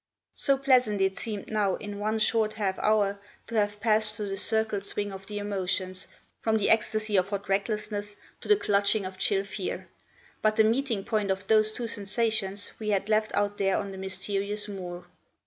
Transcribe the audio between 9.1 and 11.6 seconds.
chill fear. But the meeting point of